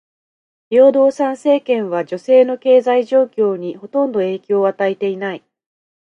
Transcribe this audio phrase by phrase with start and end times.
[0.67, 5.43] 平等参政権は女性の経済状況にほとんど影響を与えていない。